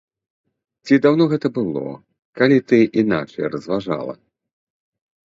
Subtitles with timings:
[0.85, 1.83] Ці даўно гэта было,
[2.41, 4.13] калі ты іначай разважала?